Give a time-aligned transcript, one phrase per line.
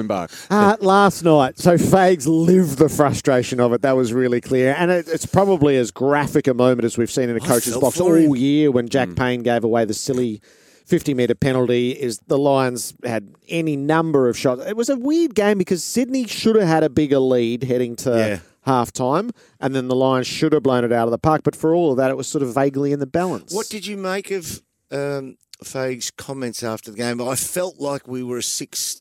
[0.00, 0.30] embark?
[0.50, 3.82] Uh, last night, so Fags lived the frustration of it.
[3.82, 7.28] That was really clear, and it, it's probably as graphic a moment as we've seen
[7.30, 8.34] in a I coach's box all him.
[8.34, 10.40] year when Jack Payne gave away the silly.
[10.86, 14.60] 50 metre penalty is the Lions had any number of shots.
[14.66, 18.10] It was a weird game because Sydney should have had a bigger lead heading to
[18.10, 18.38] Yeah.
[18.62, 19.30] half time,
[19.60, 21.42] and then the Lions should have blown it out of the park.
[21.44, 23.54] But for all of that, it was sort of vaguely in the balance.
[23.54, 27.20] What did you make of um, Fage's comments after the game?
[27.22, 28.99] I felt like we were a six,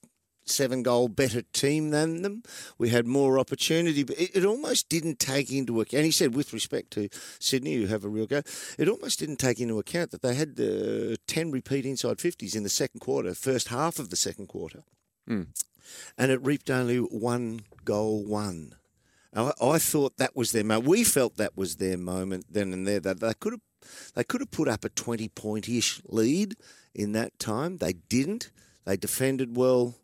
[0.50, 2.44] seven goal better team than them.
[2.78, 5.94] We had more opportunity, but it, it almost didn't take into account.
[6.00, 7.10] And he said, with respect to
[7.40, 8.42] Sydney, who have a real go,
[8.78, 12.64] it almost didn't take into account that they had uh, 10 repeat inside 50s in
[12.64, 14.84] the second quarter, first half of the second quarter.
[16.18, 18.76] And it reaped only one goal, one.
[19.36, 20.88] I, I thought that was their moment.
[20.88, 23.00] We felt that was their moment then and there.
[23.00, 23.62] That they could have,
[24.16, 26.56] they could have put up a twenty point ish lead
[26.94, 27.78] in that time.
[27.78, 28.52] They didn't.
[28.86, 29.96] They defended well,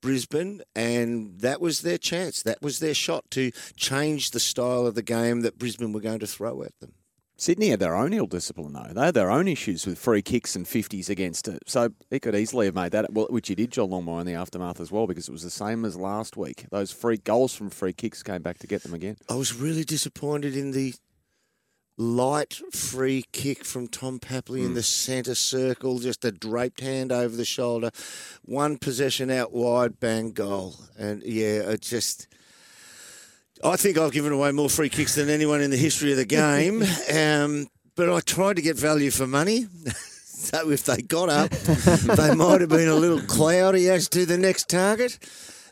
[0.00, 2.42] Brisbane, and that was their chance.
[2.42, 6.20] That was their shot to change the style of the game that Brisbane were going
[6.20, 6.94] to throw at them.
[7.40, 8.92] Sydney had their own ill discipline, though.
[8.92, 11.62] They had their own issues with free kicks and 50s against it.
[11.66, 14.34] So he could easily have made that, well, which he did, John Longmire, in the
[14.34, 16.66] aftermath as well, because it was the same as last week.
[16.72, 19.18] Those free goals from free kicks came back to get them again.
[19.28, 20.94] I was really disappointed in the
[21.98, 27.36] light free kick from Tom Papley in the centre circle, just a draped hand over
[27.36, 27.90] the shoulder,
[28.44, 32.28] one possession out wide, bang goal, and yeah, it just.
[33.64, 36.24] I think I've given away more free kicks than anyone in the history of the
[36.24, 39.66] game, um, but I tried to get value for money.
[40.38, 41.50] So if they got up,
[42.16, 45.18] they might have been a little cloudy as to the next target.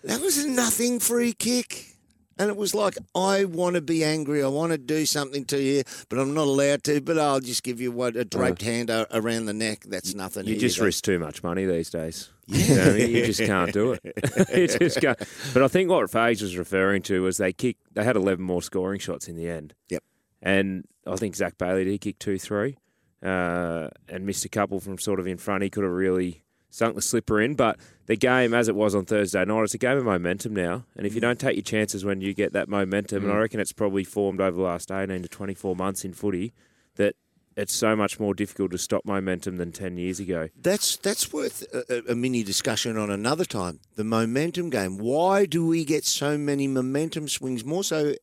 [0.02, 1.95] That was a nothing free kick.
[2.38, 4.42] And it was like, I want to be angry.
[4.42, 7.00] I want to do something to you, but I'm not allowed to.
[7.00, 9.84] But I'll just give you what a draped hand a- around the neck.
[9.86, 10.46] That's nothing.
[10.46, 12.30] You just risk too much money these days.
[12.48, 13.10] You, know what I mean?
[13.10, 14.78] You just can't do it.
[14.78, 15.18] just can't.
[15.52, 17.92] But I think what Fages was referring to was they kicked.
[17.92, 19.74] They had 11 more scoring shots in the end.
[19.88, 20.04] Yep.
[20.42, 22.76] And I think Zach Bailey did kick two, three,
[23.20, 25.64] uh, and missed a couple from sort of in front.
[25.64, 26.44] He could have really
[26.76, 27.54] sunk the slipper in.
[27.54, 30.84] But the game, as it was on Thursday night, it's a game of momentum now.
[30.96, 31.22] And if you mm.
[31.22, 33.40] don't take your chances when you get that momentum, and I mm.
[33.40, 36.52] reckon it's probably formed over the last 18 to 24 months in footy,
[36.96, 37.16] that
[37.56, 40.48] it's so much more difficult to stop momentum than 10 years ago.
[40.60, 43.80] That's that's worth a, a- a mini discussion on another time.
[43.96, 44.98] The momentum game.
[44.98, 48.14] Why do we get so many momentum swings more so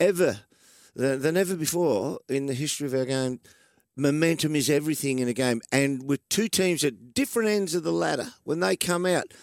[0.00, 0.40] ever
[0.96, 3.40] than, than ever before in the history of our game?
[3.96, 7.92] Momentum is everything in a game, and with two teams at different ends of the
[7.92, 9.34] ladder, when they come out,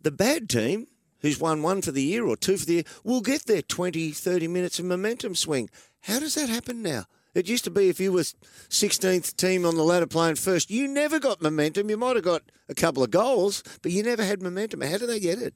[0.00, 0.86] the bad team
[1.20, 4.10] who's won one for the year or two for the year will get their 20,
[4.10, 5.68] 30 minutes of momentum swing.
[6.02, 7.04] How does that happen now?
[7.34, 10.88] It used to be if you were 16th team on the ladder playing first, you
[10.88, 11.90] never got momentum.
[11.90, 14.80] You might have got a couple of goals, but you never had momentum.
[14.80, 15.54] How do they get it?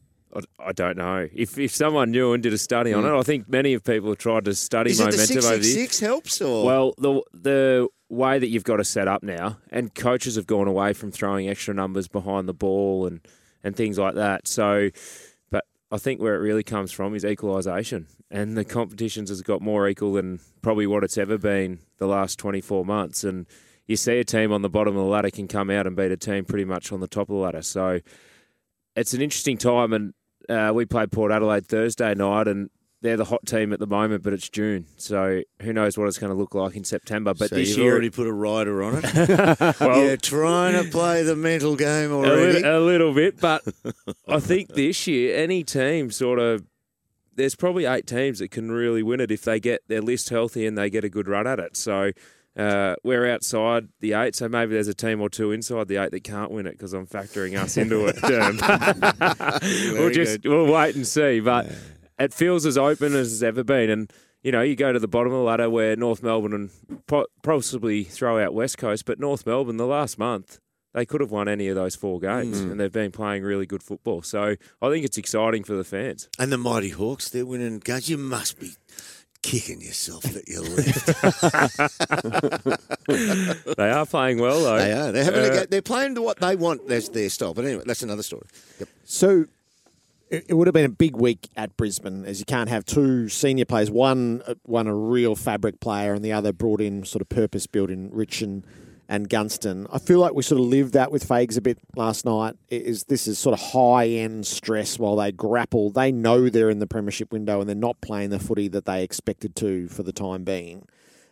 [0.59, 1.29] I, don't know.
[1.33, 3.09] If if someone knew and did a study on hmm.
[3.09, 5.59] it, I think many of people have tried to study Is it the momentum over
[5.59, 5.97] the years.
[5.97, 6.65] 666 helps or?
[6.65, 10.69] Well, the the way that you've got to set up now, and coaches have gone
[10.69, 13.21] away from throwing extra numbers behind the ball and
[13.63, 14.49] and things like that.
[14.49, 14.91] So,
[15.51, 19.61] but I think where it really comes from is equalisation, and the competitions has got
[19.61, 23.47] more equal than probably what it's ever been the last twenty four months, and.
[23.87, 26.11] You see a team on the bottom of the ladder can come out and beat
[26.11, 27.61] a team pretty much on the top of the ladder.
[27.61, 28.01] So
[28.97, 30.15] it's an interesting time, and
[30.49, 32.71] uh, we played Port Adelaide Thursday night, and
[33.05, 36.17] they're the hot team at the moment, but it's June, so who knows what it's
[36.17, 37.35] going to look like in September.
[37.35, 39.15] But so this year, already put a rider on it.
[39.81, 42.55] well, You're trying to play the mental game a already.
[42.55, 43.63] little, a little bit, but
[44.29, 46.65] I think this year any team sort of
[47.35, 50.67] there's probably eight teams that can really win it if they get their list healthy
[50.67, 51.77] and they get a good run at it.
[51.77, 52.11] So.
[52.57, 56.13] Uh, we're outside the eight, so maybe there's a team or two inside the eight
[56.13, 58.15] that can't win it because I'm factoring us into it.
[58.23, 60.49] Um, we'll just good.
[60.49, 61.67] we'll wait and see, but
[62.19, 63.91] it feels as open as it's ever been.
[63.91, 66.71] And you know, you go to the bottom of the ladder where North Melbourne and
[67.07, 70.59] po- possibly throw out West Coast, but North Melbourne the last month
[70.93, 72.71] they could have won any of those four games, Mm.
[72.71, 74.23] and they've been playing really good football.
[74.23, 76.29] So I think it's exciting for the fans.
[76.39, 78.09] And the Mighty Hawks, they're winning games.
[78.09, 78.71] You must be
[79.43, 81.07] kicking yourself that you left.
[83.77, 84.79] they are playing well though.
[84.79, 85.13] they are.
[85.13, 85.65] They're, having a Uh, go.
[85.67, 86.87] they're playing to what they want.
[86.89, 87.55] That's their style.
[87.55, 88.47] But anyway, that's another story.
[88.79, 88.89] Yep.
[89.05, 89.47] So
[90.49, 93.65] it, would have been a big week at Brisbane, as you can't have two senior
[93.65, 93.91] players.
[93.91, 97.67] One, uh, one a real fabric player, and the other brought in sort of purpose
[97.67, 98.67] built in Rich and,
[99.09, 99.87] and Gunston.
[99.93, 102.57] I feel like we sort of lived that with Fags a bit last night.
[102.69, 105.91] Is this is sort of high end stress while they grapple.
[105.91, 109.03] They know they're in the premiership window and they're not playing the footy that they
[109.03, 110.87] expected to for the time being.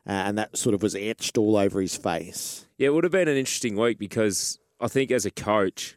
[0.06, 2.66] Uh, and that sort of was etched all over his face.
[2.76, 5.96] Yeah, it would have been an interesting week because I think as a coach,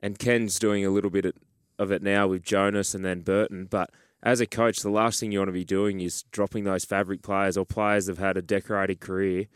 [0.00, 1.36] and Ken's doing a little bit
[1.78, 3.66] of it now with Jonas and then Burton.
[3.66, 3.90] But
[4.22, 7.22] as a coach, the last thing you want to be doing is dropping those fabric
[7.22, 9.46] players or players that have had a decorated career.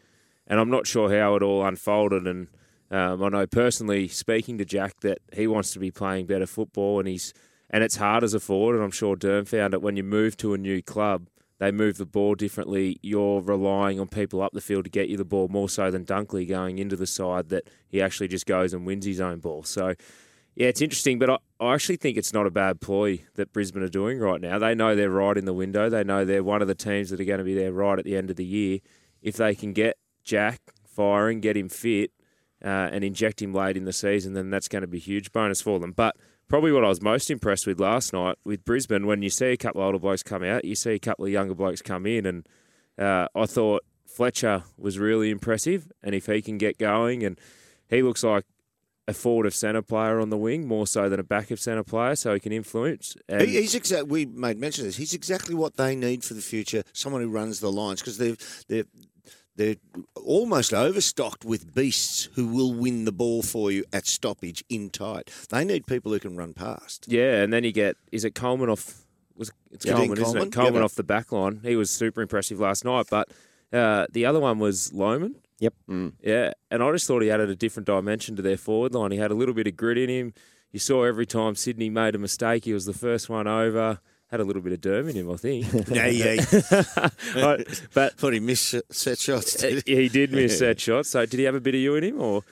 [0.46, 2.26] And I'm not sure how it all unfolded.
[2.26, 2.48] And
[2.90, 6.98] um, I know personally, speaking to Jack, that he wants to be playing better football,
[6.98, 7.32] and he's
[7.68, 8.76] and it's hard as a forward.
[8.76, 11.28] And I'm sure Derm found it when you move to a new club
[11.58, 12.98] they move the ball differently.
[13.02, 16.04] You're relying on people up the field to get you the ball more so than
[16.04, 19.62] Dunkley going into the side that he actually just goes and wins his own ball.
[19.62, 19.94] So,
[20.56, 23.82] yeah, it's interesting, but I, I actually think it's not a bad ploy that Brisbane
[23.82, 24.58] are doing right now.
[24.58, 25.90] They know they're right in the window.
[25.90, 28.06] They know they're one of the teams that are going to be there right at
[28.06, 28.78] the end of the year.
[29.20, 32.10] If they can get Jack firing, get him fit,
[32.64, 35.30] uh, and inject him late in the season, then that's going to be a huge
[35.30, 35.92] bonus for them.
[35.92, 36.16] But
[36.48, 39.56] probably what I was most impressed with last night with Brisbane, when you see a
[39.58, 42.24] couple of older blokes come out, you see a couple of younger blokes come in,
[42.24, 42.48] and
[42.98, 47.38] uh, I thought Fletcher was really impressive, and if he can get going, and
[47.88, 48.46] he looks like
[49.08, 51.84] a forward of centre player on the wing more so than a back of centre
[51.84, 53.16] player, so he can influence.
[53.28, 54.08] And he, he's exactly.
[54.10, 54.96] We made mention of this.
[54.96, 56.82] He's exactly what they need for the future.
[56.92, 58.84] Someone who runs the lines because they've they're
[59.54, 59.76] they're
[60.16, 65.30] almost overstocked with beasts who will win the ball for you at stoppage in tight.
[65.50, 67.06] They need people who can run past.
[67.08, 69.02] Yeah, and then you get is it Coleman off?
[69.36, 70.48] Was it's Yeah, Coleman, isn't Coleman.
[70.48, 70.52] it?
[70.52, 70.82] Coleman Yep.
[70.84, 71.60] off the back line.
[71.62, 73.28] He was super impressive last night, but
[73.72, 75.36] uh, the other one was Lohmann.
[75.58, 75.74] Yep.
[75.88, 76.12] Mm.
[76.22, 79.10] Yeah, and I just thought he added a different dimension to their forward line.
[79.12, 80.34] He had a little bit of grit in him.
[80.72, 84.00] You saw every time Sydney made a mistake, he was the first one over.
[84.28, 85.66] Had a little bit of Derm in him, I think.
[85.88, 87.08] Yeah, yeah.
[87.94, 89.54] But Thought he missed set shots.
[89.54, 89.94] Did he?
[89.96, 91.10] he did miss set shots.
[91.10, 92.42] So did he have a bit of you in him, or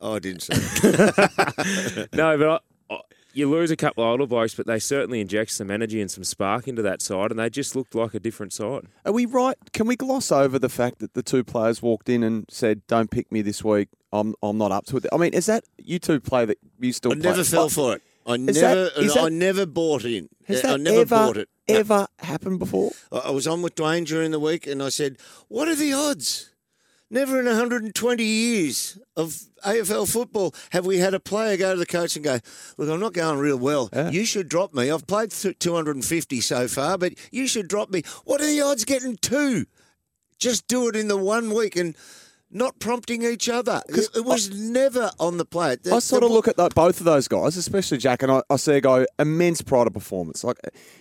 [0.00, 0.54] Oh, I didn't say.
[2.12, 2.36] no?
[2.36, 2.98] But I, I,
[3.34, 6.24] you lose a couple of older blokes, but they certainly inject some energy and some
[6.24, 8.84] spark into that side, and they just looked like a different side.
[9.04, 9.56] Are we right?
[9.72, 13.10] Can we gloss over the fact that the two players walked in and said, "Don't
[13.10, 13.88] pick me this week.
[14.12, 16.92] I'm I'm not up to it." I mean, is that you two play that you
[16.92, 17.12] still?
[17.12, 17.22] I play?
[17.30, 18.02] never fell Like, for it.
[18.26, 20.28] I Is never, that- is I that- never bought in.
[20.46, 21.48] Has I that never ever bought it.
[21.68, 21.74] No.
[21.76, 22.92] ever happened before?
[23.12, 25.92] I I was on with Dwayne during the week, and I said, "What are the
[25.92, 26.50] odds?
[27.10, 31.86] Never in 120 years of AFL football have we had a player go to the
[31.86, 32.40] coach and go,
[32.76, 33.90] "Look, I'm not going real well.
[33.92, 34.10] Yeah.
[34.10, 34.90] You should drop me.
[34.90, 38.02] I've played 250 so far, but you should drop me.
[38.24, 39.66] What are the odds getting two?
[40.38, 41.94] Just do it in the one week and."
[42.56, 43.82] Not prompting each other.
[43.88, 45.80] It, it was never on the plate.
[45.90, 48.54] I sort of look at tho- both of those guys, especially Jack, and I, I
[48.54, 50.44] see a guy immense pride of performance.
[50.44, 50.58] Like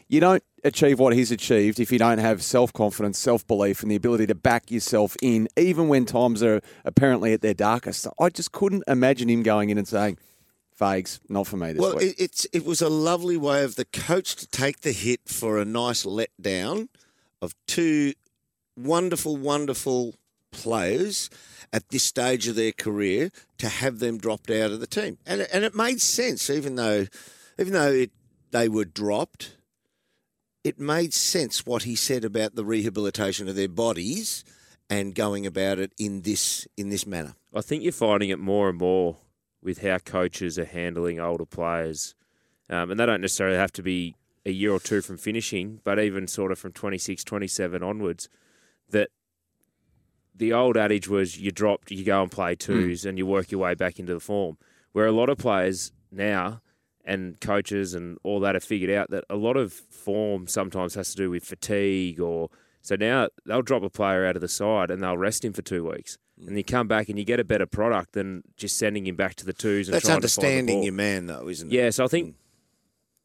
[0.08, 3.92] you don't achieve what he's achieved if you don't have self confidence, self belief, and
[3.92, 8.08] the ability to back yourself in, even when times are apparently at their darkest.
[8.20, 10.18] I just couldn't imagine him going in and saying,
[10.80, 13.76] "Fags, not for me this Well, week." it, it's it was a lovely way of
[13.76, 16.88] the coach to take the hit for a nice letdown
[17.44, 18.14] of two
[18.76, 20.16] wonderful, wonderful
[20.54, 21.30] players
[21.74, 25.42] at this stage of their career to have them dropped out of the team, and
[25.54, 27.06] and it made sense, even though
[27.60, 28.12] even though it,
[28.52, 29.58] they were dropped.
[30.64, 34.46] It made sense what he said about the rehabilitation of their bodies
[34.90, 37.36] and going about it in this in this manner.
[37.54, 39.18] I think you're finding it more and more
[39.62, 42.16] with how coaches are handling older players.
[42.70, 44.16] Um, and they don't necessarily have to be
[44.46, 48.30] a year or two from finishing, but even sort of from 26, 27 onwards,
[48.90, 49.10] that
[50.35, 52.59] the old adage was you drop, you go and play hmm.
[52.59, 54.57] twos and you work your way back into the form.
[54.91, 56.62] Where a lot of players now
[57.06, 61.11] and coaches and all that have figured out that a lot of form sometimes has
[61.11, 62.49] to do with fatigue or
[62.81, 65.61] so now they'll drop a player out of the side and they'll rest him for
[65.61, 66.18] two weeks.
[66.40, 66.49] Hmm.
[66.49, 69.35] And you come back and you get a better product than just sending him back
[69.35, 70.83] to the twos and That's trying to understanding ball.
[70.83, 71.75] your man, though, isn't it?
[71.75, 72.37] Yeah, so I think hmm.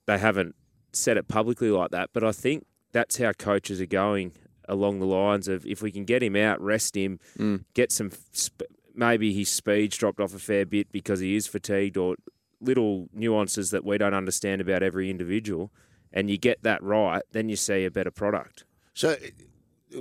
[0.07, 0.55] they haven't
[0.93, 4.33] said it publicly like that, but I think that's how coaches are going
[4.69, 7.65] along the lines of if we can get him out, rest him, mm.
[7.75, 11.97] get some sp- maybe his speed's dropped off a fair bit because he is fatigued
[11.97, 12.17] or
[12.61, 15.71] little nuances that we don't understand about every individual,
[16.13, 18.65] and you get that right, then you see a better product.
[18.95, 19.17] So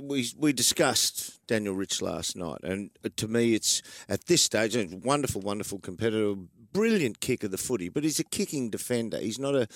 [0.02, 4.88] we we discussed Daniel Rich last night, and to me, it's at this stage a
[4.90, 6.34] wonderful, wonderful competitor,
[6.72, 7.88] brilliant kick of the footy.
[7.88, 9.18] But he's a kicking defender.
[9.18, 9.68] He's not a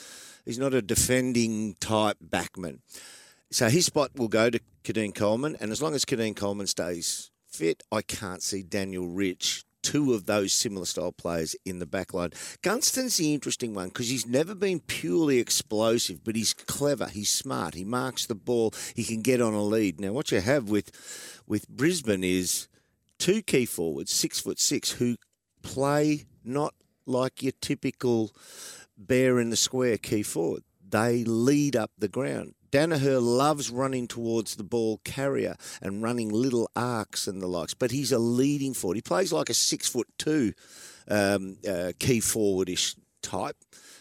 [0.45, 2.81] he's not a defending type backman.
[3.53, 7.31] So his spot will go to Keidyn Coleman, and as long as Keidyn Coleman stays
[7.47, 9.65] fit, I can't see Daniel Rich.
[9.83, 12.31] Two of those similar style players in the back line.
[12.63, 17.75] Gunston's the interesting one because he's never been purely explosive, but he's clever, he's smart,
[17.75, 20.01] he marks the ball, he can get on a lead.
[20.01, 20.91] Now, what you have with
[21.47, 22.69] with Brisbane is
[23.19, 25.17] two key forwards, six foot six, who
[25.61, 28.31] play not like your typical
[28.97, 30.63] bear in the square key forward.
[30.89, 32.55] They lead up the ground.
[32.73, 37.91] Daniher loves running towards the ball carrier and running little arcs and the likes, but
[37.91, 38.97] he's a leading forward.
[38.97, 40.55] He plays like a six foot two
[41.07, 43.57] um, uh, key forwardish type.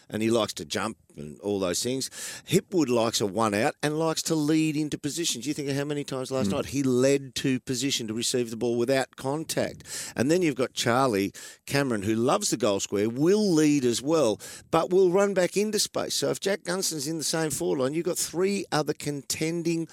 [0.08, 2.10] And he likes to jump and all those things.
[2.48, 5.44] Hipwood likes a one out and likes to lead into positions.
[5.44, 6.56] Do you think of how many times last hmm.
[6.56, 9.84] night he led to position to receive the ball without contact.
[10.16, 11.32] And then you've got Charlie
[11.66, 14.40] Cameron, who loves the goal square, will lead as well,
[14.70, 16.14] but will run back into space.
[16.14, 19.88] So if Jack Gunston's in the same forward line, you've got three other contending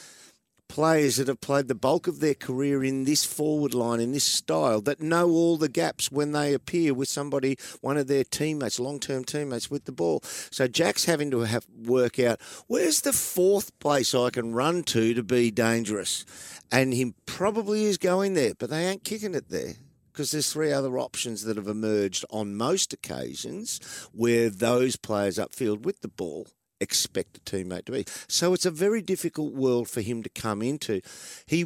[0.70, 4.24] players that have played the bulk of their career in this forward line, in this
[4.24, 8.80] style, that know all the gaps when they appear with somebody, one of their teammates,
[8.80, 10.22] long term teammates with the ball.
[10.24, 15.14] So Jack's having to have work out where's the fourth place I can run to
[15.14, 16.24] to be dangerous.
[16.72, 19.74] And he probably is going there, but they ain't kicking it there.
[20.12, 23.80] Because there's three other options that have emerged on most occasions
[24.12, 26.48] where those players upfield with the ball
[26.80, 28.06] expect a teammate to be.
[28.28, 31.02] So it's a very difficult world for him to come into.
[31.46, 31.66] He,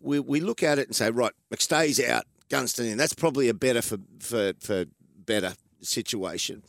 [0.00, 2.98] we, we look at it and say, right, McStay's out, Gunston in.
[2.98, 4.84] That's probably a better for for for
[5.24, 6.62] better situation.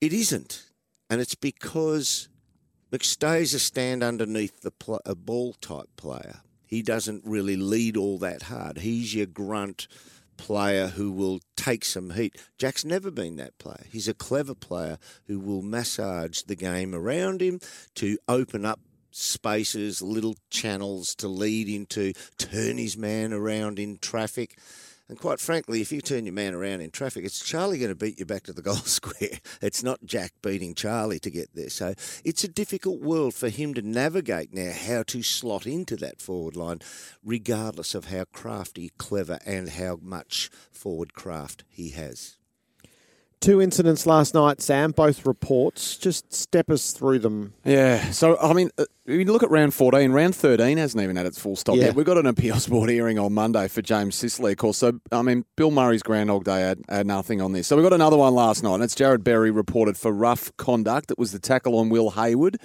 [0.00, 0.64] It isn't,
[1.10, 2.28] and it's because
[2.92, 6.40] McStay's a stand underneath the pl- a ball type player.
[6.66, 8.78] He doesn't really lead all that hard.
[8.78, 9.88] He's your grunt
[10.38, 12.36] player who will take some heat.
[12.56, 13.84] Jack's never been that player.
[13.90, 17.60] He's a clever player who will massage the game around him
[17.96, 18.80] to open up
[19.10, 24.58] spaces, little channels to lead into, turn his man around in traffic.
[25.08, 27.94] And quite frankly, if you turn your man around in traffic, it's Charlie going to
[27.94, 29.40] beat you back to the goal square.
[29.62, 31.70] It's not Jack beating Charlie to get there.
[31.70, 36.20] So it's a difficult world for him to navigate now how to slot into that
[36.20, 36.80] forward line,
[37.24, 42.37] regardless of how crafty, clever, and how much forward craft he has.
[43.40, 45.96] Two incidents last night, Sam, both reports.
[45.96, 47.54] Just step us through them.
[47.64, 48.10] Yeah.
[48.10, 51.38] So, I mean, uh, you look at round 14, round 13 hasn't even had its
[51.38, 51.84] full stop Yeah.
[51.86, 51.94] yet.
[51.94, 54.78] We've got an appeals board hearing on Monday for James Sicily, of course.
[54.78, 57.68] So, I mean, Bill Murray's Groundhog Day had, had nothing on this.
[57.68, 61.12] So, we've got another one last night, and it's Jarrod Berry reported for rough conduct.
[61.12, 62.58] It was the tackle on Will Hayward.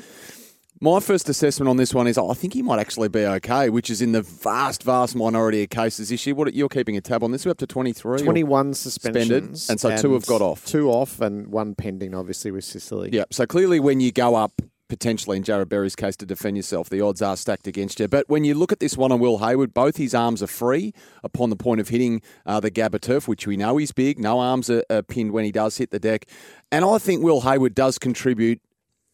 [0.83, 3.89] My first assessment on this one is I think he might actually be okay, which
[3.89, 6.35] is in the vast, vast minority of cases this year.
[6.35, 7.45] What you're keeping a tab on this?
[7.45, 8.15] We're up to 23.
[8.15, 9.69] or- 21 Suspended, suspensions.
[9.69, 10.65] and so two have got off.
[10.65, 13.11] Two off and one pending, obviously, with Sicily.
[13.13, 13.23] Yeah.
[13.31, 16.99] So clearly, when you go up, potentially in Jarrod Berry's case, to defend yourself, the
[16.99, 18.09] odds are stacked against you.
[18.09, 20.93] But when you look at this one on Will Hayward, both his arms are free
[21.23, 24.19] upon the point of hitting uh, the Gabba turf, which we know he's big.
[24.19, 26.25] No arms are, are pinned when he does hit the deck.
[26.73, 28.59] And I think Will Hayward does contribute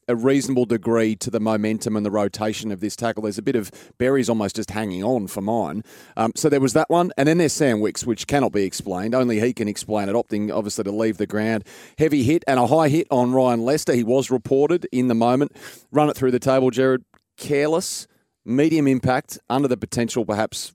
[0.10, 3.24] a reasonable degree to the momentum and the rotation of this tackle.
[3.24, 5.84] There's a bit of Berry's almost just hanging on for mine.
[6.18, 7.12] Um, so there was that one.
[7.16, 9.14] And then there's Sam Wicks, which cannot be explained.
[9.14, 11.64] Only he can explain it, opting obviously to leave the ground.
[11.98, 13.94] Heavy hit and a high hit on Ryan Lester.
[13.94, 15.56] He was reported in the moment.
[15.92, 17.06] Run it through the table, Jared.
[17.38, 18.08] Careless,
[18.44, 20.74] medium impact, under the potential perhaps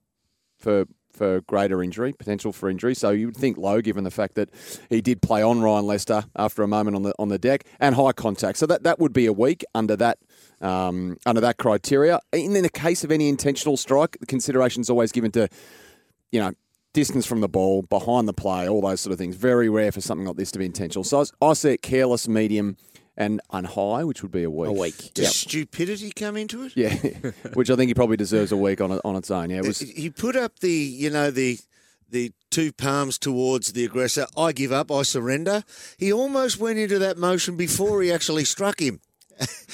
[0.57, 2.95] for for greater injury, potential for injury.
[2.95, 4.51] So you would think low, given the fact that
[4.91, 7.95] he did play on Ryan Lester after a moment on the on the deck and
[7.95, 8.59] high contact.
[8.59, 10.19] So that, that would be a week under that
[10.61, 12.21] um, under that criteria.
[12.33, 15.49] In the case of any intentional strike, the consideration is always given to
[16.33, 16.53] you know
[16.93, 19.37] distance from the ball, behind the play, all those sort of things.
[19.37, 21.05] Very rare for something like this to be intentional.
[21.05, 22.77] So I, I see it careless, medium,
[23.17, 24.69] and on high, which would be a week.
[24.69, 25.15] A week.
[25.15, 26.73] Does stupidity come into it?
[26.77, 26.95] Yeah,
[27.55, 29.51] which I think he probably deserves a week on on its own.
[29.51, 29.81] Yeah, it was.
[29.81, 31.59] he put up the you know the
[32.11, 34.27] the two palms towards the aggressor.
[34.37, 34.91] I give up.
[34.91, 35.65] I surrender.
[35.99, 39.01] He almost went into that motion before he actually struck him.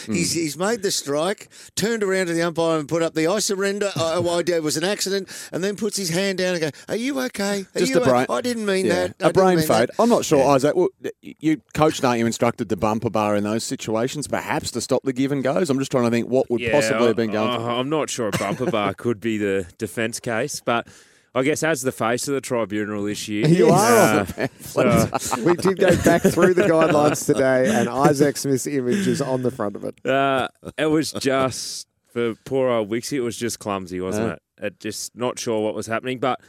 [0.06, 3.38] He's, he's made the strike, turned around to the umpire and put up the I
[3.38, 3.90] surrender.
[3.96, 6.96] I, I, it was an accident, and then puts his hand down and go, "Are
[6.96, 7.60] you okay?
[7.74, 8.26] Are Just you a brain.
[8.28, 9.16] o- I didn't mean yeah, that.
[9.26, 9.90] I a brain mean that." fade.
[9.98, 10.48] I'm not sure, Yeah.
[10.48, 10.74] Isaac.
[10.76, 10.88] Well,
[11.22, 12.26] you coached, aren't you?
[12.26, 15.70] Instructed the bumper bar in those situations, perhaps to stop the give and goes.
[15.70, 17.48] I'm just trying to think what would possibly have been going.
[17.60, 20.86] uh, I'm not sure a bumper bar could be the defence case, but
[21.34, 25.18] I guess as the face of the tribunal this year, You are on uh, the
[25.20, 29.42] so, we did go back through the guidelines today, and Isaac Smith's image is on
[29.42, 30.04] the front of it.
[30.04, 33.12] uh, it was just for poor old Wixie.
[33.12, 34.32] It was just clumsy, wasn't Uh.
[34.34, 34.42] it?
[34.62, 36.40] It just not sure what was happening, but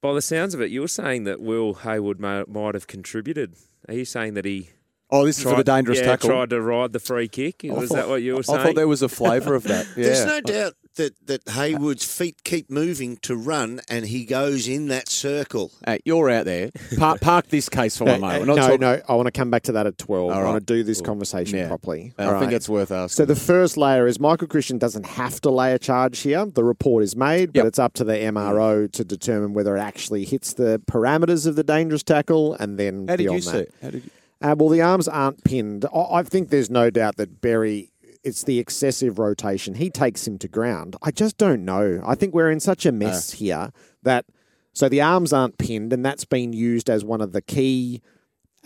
[0.00, 3.54] by the sounds of it, you were saying that Will Hayward may, might have contributed.
[3.88, 4.70] Are you saying that he
[5.10, 6.30] Oh, this is for the dangerous yeah, tackle.
[6.30, 7.64] tried to ride the free kick?
[7.64, 8.58] I Was thought- that what you were saying?
[8.58, 9.86] I thought there was a flavour of that.
[9.96, 10.04] Yeah.
[10.04, 14.88] There's no doubt that, that Hayward's feet keep moving to run, and he goes in
[14.88, 15.70] that circle.
[15.86, 16.70] Hey, you're out there.
[16.98, 18.40] Park, park this case for one Uh, moment.
[18.40, 20.30] We're no, not talking- no, I want to come back to that at 12.
[20.32, 21.68] All I want to do this conversation Yeah.
[21.68, 22.12] properly.
[22.18, 22.52] I All think right.
[22.54, 23.14] it's worth asking.
[23.16, 26.44] So the first layer is Michael Christian doesn't have to lay a charge here.
[26.46, 27.66] The report is made, but Yep.
[27.66, 31.64] it's up to the MRO to determine whether it actually hits the parameters of the
[31.64, 33.60] dangerous tackle, and then How did beyond you see that.
[33.60, 33.74] it?
[33.82, 34.10] How did you?
[34.42, 35.86] Uh, well, the arms aren't pinned.
[35.94, 37.90] I, I think there's no doubt that Berry.
[38.24, 39.74] It's the excessive rotation.
[39.74, 40.96] He takes him to ground.
[41.02, 42.02] I just don't know.
[42.06, 43.70] I think we're in such a mess here
[44.02, 44.24] that
[44.72, 48.00] so the arms aren't pinned, and that's been used as one of the key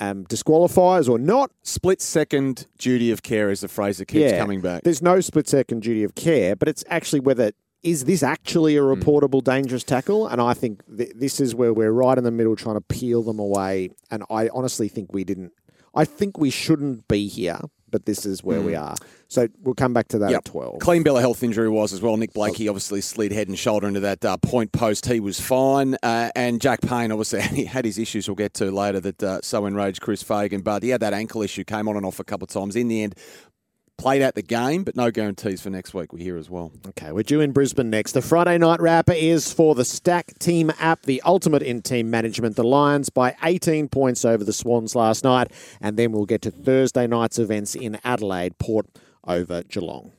[0.00, 1.50] um, disqualifiers or not.
[1.62, 4.84] Split second duty of care is the phrase that keeps coming back.
[4.84, 8.84] There's no split second duty of care, but it's actually whether is this actually Hmm.
[8.84, 10.26] a reportable dangerous tackle?
[10.26, 13.22] And I think th- this is where we're right in the middle trying to peel
[13.22, 13.90] them away.
[14.10, 15.52] And I honestly think we didn't.
[15.94, 18.94] I think we shouldn't be here, but this is where we are.
[19.28, 20.30] So we'll come back to that.
[20.30, 20.38] Yep.
[20.38, 20.78] at 12.
[20.80, 22.16] Clean bill of health injury was as well.
[22.16, 25.06] Nick Blakey obviously slid head and shoulder into that uh, point post.
[25.06, 25.96] He was fine.
[26.02, 29.40] Uh, and Jack Payne obviously he had his issues we'll get to later that uh,
[29.42, 30.62] so enraged Chris Fagan.
[30.62, 32.76] But he had that ankle issue, came on and off a couple of times.
[32.76, 33.14] In the end,
[33.98, 36.12] played out the game, but no guarantees for next week.
[36.12, 36.72] We hear as well.
[36.88, 38.12] Okay, we're due in Brisbane next.
[38.12, 42.56] The Friday night wrapper is for the Stack Team app, the ultimate in team management.
[42.56, 45.52] The Lions by 18 points over the Swans last night.
[45.80, 48.86] And then we'll get to Thursday night's events in Adelaide, Port
[49.26, 50.12] over Geelong.